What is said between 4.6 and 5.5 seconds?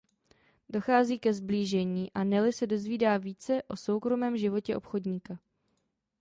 obchodníka.